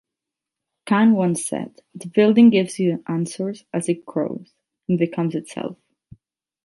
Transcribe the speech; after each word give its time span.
Kahn 0.87 1.13
once 1.13 1.45
said, 1.45 1.81
the 1.93 2.07
building 2.07 2.49
gives 2.49 2.79
you 2.79 3.03
answers 3.07 3.65
as 3.71 3.87
it 3.87 4.03
grows 4.03 4.51
and 4.89 4.97
becomes 4.97 5.35
itself. 5.35 5.77